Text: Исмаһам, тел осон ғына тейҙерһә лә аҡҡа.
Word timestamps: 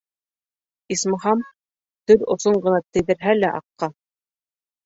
Исмаһам, 0.95 1.43
тел 2.13 2.25
осон 2.37 2.57
ғына 2.65 2.81
тейҙерһә 2.99 3.37
лә 3.39 3.55
аҡҡа. 3.63 3.93